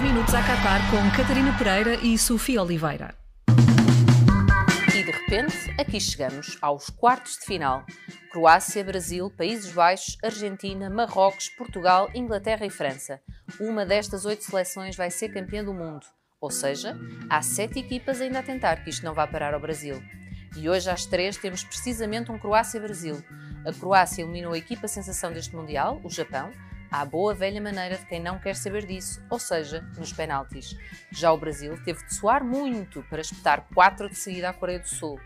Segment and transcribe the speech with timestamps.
[0.00, 3.14] 10 minutos a Qatar com Catarina Pereira e Sofia Oliveira.
[4.88, 7.84] E de repente, aqui chegamos aos quartos de final.
[8.32, 13.20] Croácia, Brasil, Países Baixos, Argentina, Marrocos, Portugal, Inglaterra e França.
[13.60, 16.06] Uma destas oito seleções vai ser campeã do mundo.
[16.40, 16.96] Ou seja,
[17.28, 20.02] há sete equipas ainda a tentar que isto não vá parar ao Brasil.
[20.56, 23.22] E hoje às três temos precisamente um Croácia-Brasil.
[23.66, 26.50] A Croácia eliminou a equipa sensação deste Mundial, o Japão,
[26.90, 30.76] à boa velha maneira de quem não quer saber disso, ou seja, nos penaltis.
[31.10, 34.88] Já o Brasil teve de suar muito para espetar 4 de seguida à Coreia do
[34.88, 35.20] Sul.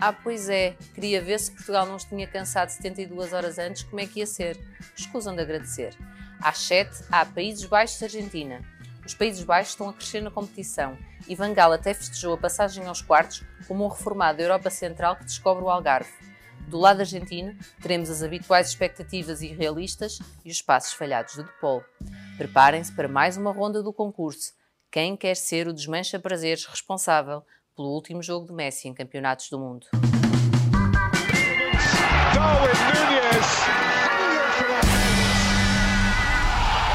[0.00, 4.00] Ah, pois é, queria ver se Portugal não os tinha cansado 72 horas antes, como
[4.00, 4.56] é que ia ser.
[4.96, 5.96] Escusam de agradecer.
[6.40, 8.62] Às 7, há Países Baixos-Argentina.
[9.04, 12.86] Os Países Baixos estão a crescer na competição e Van Gaal até festejou a passagem
[12.86, 16.10] aos quartos como um reformado da Europa Central que descobre o Algarve.
[16.68, 21.82] Do lado argentino, teremos as habituais expectativas irrealistas e os passos falhados do Depol.
[22.36, 24.52] Preparem-se para mais uma ronda do concurso.
[24.90, 27.42] Quem quer ser o desmancha-prazeres responsável
[27.74, 29.86] pelo último jogo de Messi em campeonatos do mundo?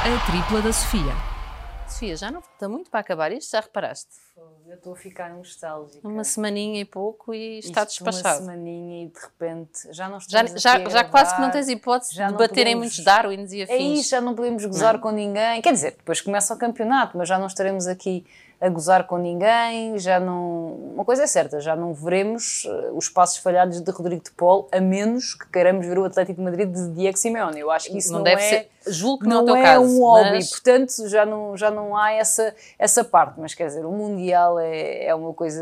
[0.05, 1.33] A tripla da Sofia.
[1.94, 4.09] Sofia, já não falta muito para acabar isto, já reparaste?
[4.67, 6.08] Eu estou a ficar nostálgica.
[6.08, 8.39] Uma semaninha e pouco e está Isto despachado.
[8.39, 12.16] Uma semaninha e de repente já não Já, já, já quase que não tens hipótese
[12.16, 13.75] já de bater em muitos Darwins e afins.
[13.75, 15.02] É isso, já não podemos gozar não.
[15.02, 15.61] com ninguém.
[15.61, 18.25] Quer dizer, depois começa o campeonato, mas já não estaremos aqui
[18.59, 20.73] a gozar com ninguém, já não.
[20.94, 24.70] Uma coisa é certa, já não veremos eh, os passos falhados de Rodrigo de Paul,
[24.72, 27.60] a menos que queiramos ver o Atlético de Madrid de Diego Simeone.
[27.60, 28.50] Eu acho que isso não, não deve é.
[28.50, 30.50] Ser, julgo que não, não é, é caso, um hobby, mas...
[30.50, 33.40] portanto já não, já não há essa, essa parte.
[33.40, 35.62] Mas quer dizer, o Mundial é, é uma coisa.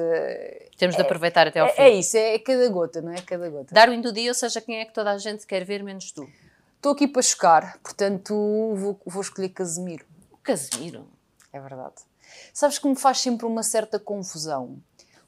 [0.78, 1.82] Temos de aproveitar até ao é, fim.
[1.82, 3.22] É isso, é cada gota, não é?
[3.22, 3.74] Cada gota.
[3.74, 6.28] Darwin do dia, ou seja, quem é que toda a gente quer ver menos tu?
[6.76, 8.34] Estou aqui para chocar, portanto
[8.76, 10.06] vou, vou escolher Casemiro.
[10.44, 11.08] Casemiro?
[11.54, 12.11] É verdade.
[12.54, 14.82] Sabes que me faz sempre uma certa confusão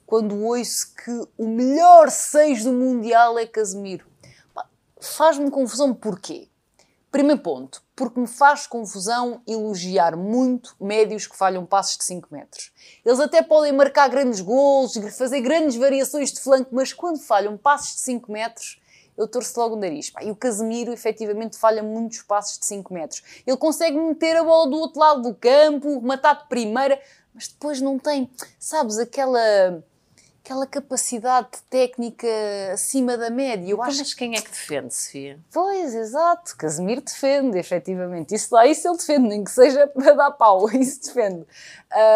[0.06, 4.06] quando ouço que o melhor 6 do Mundial é Casemiro.
[5.00, 6.50] Faz-me confusão porquê?
[7.12, 12.72] Primeiro ponto, porque me faz confusão elogiar muito médios que falham passos de 5 metros.
[13.06, 17.96] Eles até podem marcar grandes gols, fazer grandes variações de flanco, mas quando falham passos
[17.96, 18.82] de 5 metros,
[19.18, 20.12] eu torço logo o nariz.
[20.22, 23.24] E o Casemiro, efetivamente, falha muitos passos de 5 metros.
[23.46, 27.00] Ele consegue meter a bola do outro lado do campo, matar de primeira,
[27.34, 28.30] mas depois não tem,
[28.60, 29.84] sabes, aquela
[30.44, 32.28] aquela capacidade técnica
[32.74, 33.64] acima da média.
[33.64, 35.40] Eu então, acho mas quem é que defende, Sofia?
[35.54, 36.58] Pois, exato.
[36.58, 38.36] Casemiro defende, efetivamente.
[38.36, 41.46] Isso lá, isso ele defende, nem que seja para dar pau, isso defende.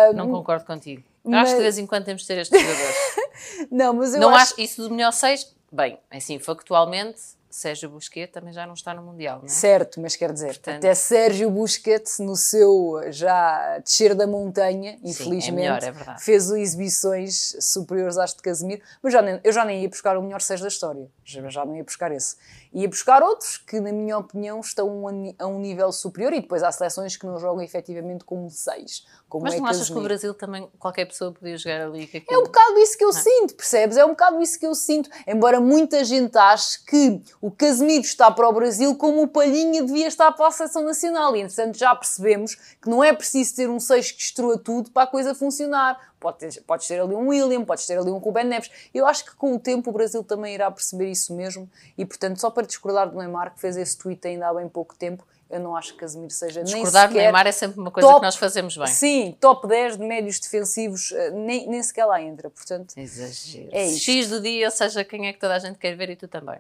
[0.09, 1.03] Um, não concordo contigo.
[1.23, 1.43] Mas...
[1.43, 2.95] Acho que de vez em quando temos de ter estes jogadores.
[3.71, 4.53] não, mas eu não acho...
[4.53, 7.19] acho isso do melhor 6 Bem, assim, factualmente,
[7.57, 9.47] Sérgio Busquets também já não está no Mundial, não é?
[9.47, 15.43] Certo, mas quer dizer, Portanto, até Sérgio Busquets, no seu já descer da montanha, infelizmente,
[15.43, 19.65] sim, é melhor, é fez exibições superiores às de Casemiro, mas já nem, eu já
[19.65, 22.35] nem ia buscar o melhor 6 da história, já, já não ia buscar esse.
[22.71, 25.07] Ia buscar outros que, na minha opinião, estão
[25.39, 29.43] a um nível superior e depois há seleções que não jogam efetivamente como 6 como
[29.43, 29.99] Mas é não achas Casemiro.
[29.99, 32.07] que o Brasil também, qualquer pessoa podia jogar ali?
[32.07, 33.97] Que É um bocado isso que eu sinto, percebes?
[33.97, 35.09] É um bocado isso que eu sinto.
[35.27, 40.07] Embora muita gente ache que o Casemiro está para o Brasil como o Palhinha devia
[40.07, 41.35] estar para a Seleção Nacional.
[41.35, 45.03] E, entretanto, já percebemos que não é preciso ter um 6 que destrua tudo para
[45.03, 46.13] a coisa funcionar.
[46.19, 48.71] Pode ter, podes ter ali um William, podes ter ali um Ruben Neves.
[48.93, 51.69] Eu acho que com o tempo o Brasil também irá perceber isso mesmo.
[51.97, 54.95] E, portanto, só para discordar do Neymar, que fez esse tweet ainda há bem pouco
[54.95, 57.23] tempo, eu não acho que Casemiro seja Discordar nem sequer...
[57.23, 58.87] Neymar é sempre uma coisa top, que nós fazemos bem.
[58.87, 62.93] Sim, top 10 de médios defensivos, eh, nem, nem sequer lá entra, portanto...
[62.97, 63.69] Exagero.
[63.71, 63.87] É.
[63.87, 66.27] X do dia, ou seja, quem é que toda a gente quer ver e tu
[66.27, 66.59] também.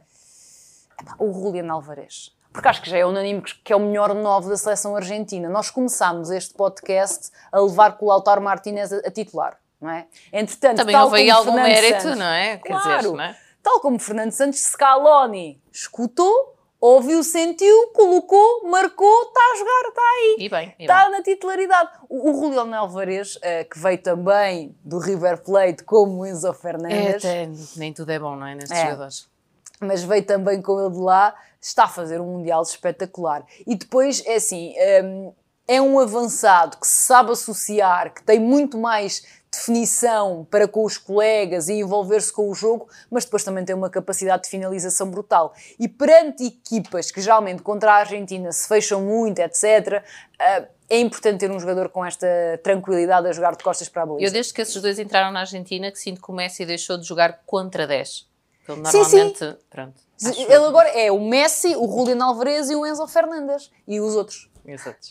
[1.19, 2.35] O Julian Alvarez.
[2.51, 5.47] Porque acho que já é unânime que é o melhor novo da seleção argentina.
[5.47, 10.07] Nós começámos este podcast a levar com o Lautaro Martinez a, a titular, não é?
[10.33, 12.57] Entretanto, Também houve aí algum Fernando mérito, Santos, não é?
[12.57, 13.37] Quer claro, dizer, não é?
[13.61, 20.35] Tal como Fernando Santos Scaloni escutou, ouviu, sentiu, colocou, marcou, está a jogar, está aí.
[20.39, 21.11] E bem, e está bem.
[21.11, 21.91] na titularidade.
[22.09, 27.23] O, o Julião Alvarez, uh, que veio também do River Plate, como Enzo Fernandes.
[27.23, 28.55] É, até, nem tudo é bom, não é?
[28.55, 28.83] Nestes é.
[28.83, 29.36] jogadores.
[29.81, 33.45] Mas veio também com ele de lá, está a fazer um Mundial espetacular.
[33.65, 35.33] E depois, é assim, um,
[35.67, 40.97] é um avançado que se sabe associar, que tem muito mais definição para com os
[40.97, 45.53] colegas e envolver-se com o jogo, mas depois também tem uma capacidade de finalização brutal.
[45.79, 50.03] E perante equipas que geralmente contra a Argentina se fecham muito, etc.,
[50.39, 52.27] eh, é importante ter um jogador com esta
[52.63, 54.25] tranquilidade a jogar de costas para a baliza.
[54.25, 57.05] Eu desde que esses dois entraram na Argentina que sinto que o Messi deixou de
[57.05, 58.25] jogar contra 10.
[58.67, 59.55] Ele normalmente, sim.
[59.69, 60.01] pronto.
[60.21, 63.71] Ele agora é o Messi, o Julian Alvarez e o Enzo Fernandes.
[63.87, 64.49] E os outros.
[64.67, 65.07] Exato.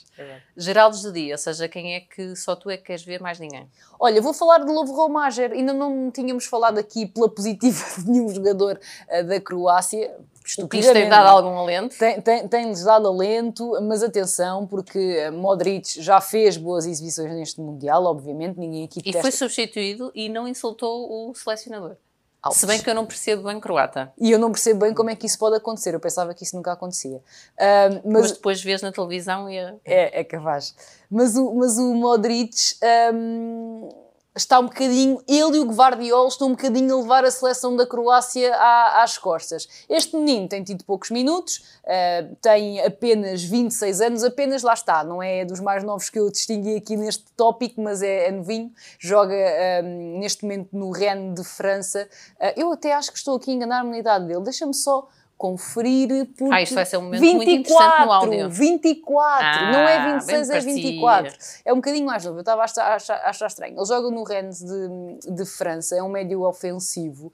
[0.55, 3.41] Geraldos do dia, ou seja, quem é que só tu é que queres ver, mais
[3.41, 3.67] ninguém.
[3.99, 5.53] Olha, vou falar de Lobo Romager.
[5.53, 10.15] Ainda não tínhamos falado aqui pela positiva de nenhum jogador uh, da Croácia.
[10.59, 11.97] O que isto tem dado algum alento?
[11.97, 18.05] Tem-lhes tem, tem dado alento, mas atenção, porque Modric já fez boas exibições neste Mundial,
[18.05, 21.97] obviamente, ninguém aqui E foi substituído e não insultou o selecionador.
[22.47, 22.61] Altos.
[22.61, 24.13] Se bem que eu não percebo bem croata.
[24.19, 25.95] E eu não percebo bem como é que isso pode acontecer.
[25.95, 27.17] Eu pensava que isso nunca acontecia.
[27.17, 28.23] Uh, mas...
[28.23, 28.33] mas...
[28.33, 29.57] depois vês na televisão e...
[29.59, 30.75] É, é, é capaz.
[31.11, 32.77] Mas o, mas o Modric...
[33.13, 34.06] Um
[34.37, 37.87] está um bocadinho, ele e o Guardiola estão um bocadinho a levar a seleção da
[37.87, 39.67] Croácia à, às costas.
[39.89, 45.23] Este menino tem tido poucos minutos, uh, tem apenas 26 anos, apenas lá está, não
[45.23, 49.35] é dos mais novos que eu distingui aqui neste tópico, mas é, é novinho, joga
[49.35, 52.07] uh, neste momento no Rennes de França.
[52.39, 56.27] Uh, eu até acho que estou aqui a enganar-me na idade dele, deixa-me só conferir
[56.37, 58.51] porque ah, isto vai ser um momento 24, muito interessante no áudio.
[58.51, 61.35] 24, ah, não é 26, é 24.
[61.65, 63.77] É um bocadinho mais novo, eu estava a achar, a achar estranho.
[63.77, 67.33] Ele joga no Rennes de, de França, é um médio ofensivo,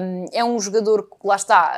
[0.00, 1.76] um, é um jogador que, lá está,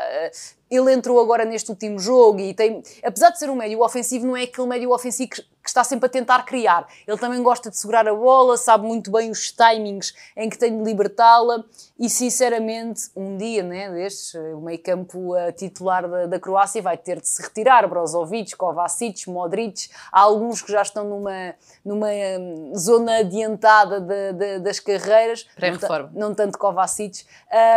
[0.70, 4.36] ele entrou agora neste último jogo e tem, apesar de ser um médio ofensivo, não
[4.36, 6.86] é aquele médio ofensivo que, que, está sempre a tentar criar.
[7.06, 10.76] Ele também gosta de segurar a bola, sabe muito bem os timings em que tem
[10.76, 11.64] de libertá-la
[11.98, 17.20] e, sinceramente, um dia né, destes, o meio campo titular da, da, Croácia vai ter
[17.20, 17.88] de se retirar.
[17.88, 21.54] Brozovic, Kovacic, Modric, há alguns que já estão numa,
[21.84, 25.46] numa hum, zona adiantada de, de, das carreiras,
[26.12, 27.24] não, não, tanto Kovacic,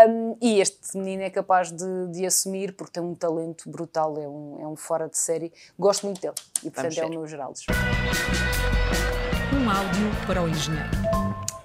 [0.08, 4.28] um, e este menino é capaz de, de assumir porque tem um talento brutal, é
[4.28, 5.52] um, é um fora de série.
[5.78, 6.34] Gosto muito dele
[6.64, 7.66] e, portanto, é o meu Geraldes.
[9.54, 10.90] Um áudio para o engenheiro.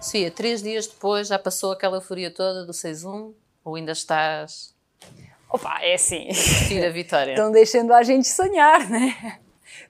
[0.01, 3.33] Sofia, três dias depois já passou aquela euforia toda do 6-1
[3.65, 4.75] ou ainda estás.
[5.49, 6.29] Opa, é assim.
[6.69, 7.33] Tira a vitória.
[7.33, 9.39] Estão deixando a gente sonhar, né?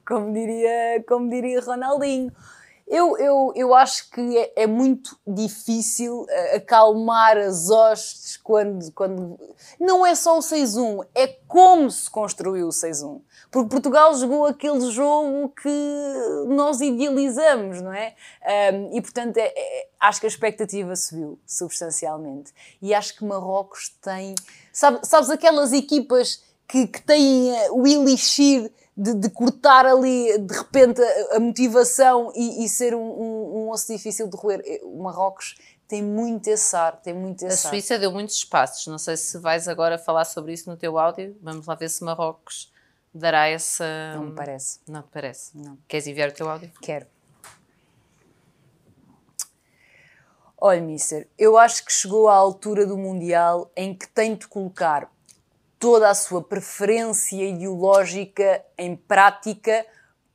[0.06, 2.31] Como diria, como diria Ronaldinho.
[2.86, 9.38] Eu, eu, eu acho que é, é, muito difícil eh, acalmar as hostes quando, quando.
[9.81, 13.22] Não é só o 6-1, é como se construiu o 6-1.
[13.50, 18.14] Porque Portugal jogou aquele jogo que nós idealizamos, não é?
[18.75, 22.52] Um, e portanto, é, é, acho que a expectativa subiu substancialmente.
[22.82, 24.34] E acho que Marrocos tem.
[24.70, 30.55] Sabe, sabes aquelas equipas que, que têm eh, o elixir de, de, cortar ali de
[30.55, 34.62] repente a, a motivação e, e ser um, um, um, osso difícil de roer.
[34.64, 35.56] Eh, o Marrocos
[35.88, 39.38] tem muito esse ar, tem muito esse A Suíça deu muitos espaços, não sei se
[39.38, 42.73] vais agora falar sobre isso no teu áudio, vamos lá ver se Marrocos
[43.12, 43.85] dará essa...
[44.14, 44.81] Não me parece.
[44.88, 45.56] Não te parece?
[45.56, 45.79] Não.
[45.87, 46.70] Queres enviar o teu áudio?
[46.81, 47.06] Quero.
[50.56, 55.12] Olha, Mister, eu acho que chegou à altura do Mundial em que tem de colocar
[55.84, 59.84] toda a sua preferência ideológica em prática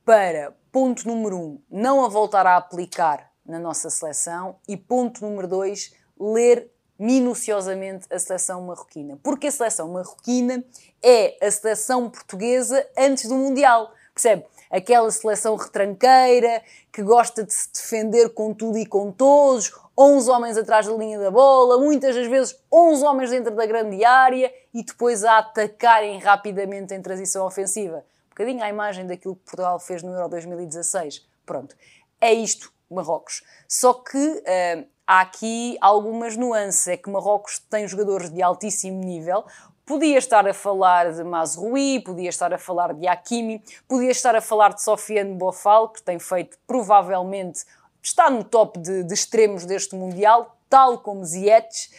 [0.04, 5.48] para, ponto número um, não a voltar a aplicar na nossa seleção e, ponto número
[5.48, 9.18] dois, ler minuciosamente a seleção marroquina.
[9.24, 10.64] Porque a seleção marroquina
[11.02, 13.92] é a seleção portuguesa antes do Mundial.
[14.14, 14.46] Percebe?
[14.70, 16.62] Aquela seleção retranqueira
[16.92, 21.18] que gosta de se defender com tudo e com todos, 11 homens atrás da linha
[21.18, 26.18] da bola, muitas das vezes 11 homens dentro da grande área e depois a atacarem
[26.18, 28.04] rapidamente em transição ofensiva.
[28.26, 31.26] Um bocadinho à imagem daquilo que Portugal fez no Euro 2016.
[31.44, 31.76] Pronto,
[32.20, 33.42] é isto, Marrocos.
[33.68, 36.86] Só que uh, há aqui algumas nuances.
[36.86, 39.44] É que Marrocos tem jogadores de altíssimo nível.
[39.84, 44.40] Podia estar a falar de Mazrui, podia estar a falar de Hakimi, podia estar a
[44.40, 47.64] falar de Sofiane Bofal, que tem feito provavelmente
[48.02, 51.90] está no top de, de extremos deste Mundial, tal como Ziyech,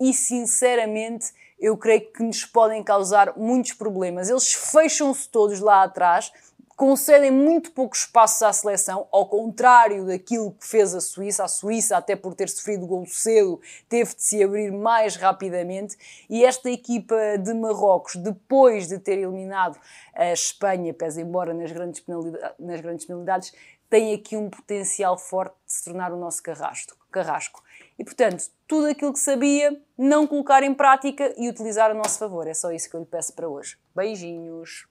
[0.00, 4.28] e sinceramente eu creio que nos podem causar muitos problemas.
[4.28, 6.30] Eles fecham-se todos lá atrás,
[6.76, 11.44] concedem muito pouco espaço à seleção, ao contrário daquilo que fez a Suíça.
[11.44, 15.96] A Suíça, até por ter sofrido gol cedo, teve de se abrir mais rapidamente.
[16.28, 19.80] E esta equipa de Marrocos, depois de ter eliminado
[20.14, 23.52] a Espanha, pese embora nas grandes penalidades, nas grandes penalidades
[23.88, 26.96] tem aqui um potencial forte de se tornar o nosso carrasco.
[27.10, 27.62] carrasco.
[27.98, 32.46] E, portanto, tudo aquilo que sabia, não colocar em prática e utilizar a nosso favor.
[32.46, 33.78] É só isso que eu lhe peço para hoje.
[33.94, 34.86] Beijinhos!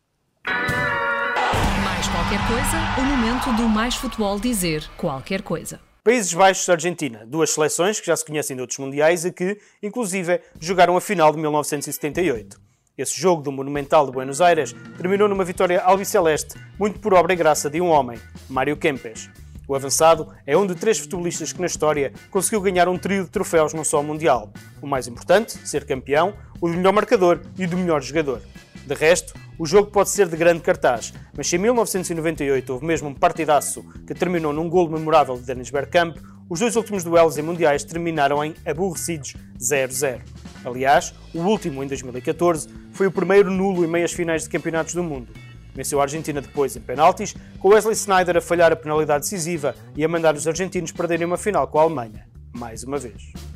[2.26, 5.80] Qualquer coisa, o momento do Mais Futebol dizer qualquer coisa.
[6.04, 10.98] Países Baixos-Argentina, duas seleções que já se conhecem de outros mundiais e que, inclusive, jogaram
[10.98, 12.60] a final de 1978.
[12.98, 17.36] Esse jogo do Monumental de Buenos Aires terminou numa vitória albiceleste, muito por obra e
[17.36, 18.18] graça de um homem,
[18.50, 19.30] Mário Kempes.
[19.68, 23.30] O avançado é um de três futebolistas que na história conseguiu ganhar um trio de
[23.30, 24.52] troféus num só Mundial.
[24.82, 28.42] O mais importante, ser campeão, o de melhor marcador e o do melhor jogador.
[28.88, 33.10] De resto, o jogo pode ser de grande cartaz, mas se em 1998 houve mesmo
[33.10, 36.18] um partidaço que terminou num golo memorável de Dennis Bergkamp,
[36.50, 40.22] os dois últimos duelos em mundiais terminaram em aborrecidos 0-0.
[40.64, 45.04] Aliás, o último, em 2014, foi o primeiro nulo em meias finais de campeonatos do
[45.04, 45.32] mundo.
[45.74, 50.06] Venceu a Argentina depois em penaltis, com Wesley Snyder a falhar a penalidade decisiva e
[50.06, 52.28] a mandar os argentinos perderem uma final com a Alemanha.
[52.54, 53.55] Mais uma vez.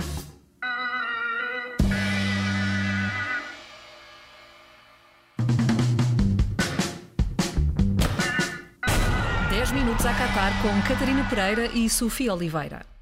[10.62, 12.99] Com Catarina Pereira e Sofia Oliveira.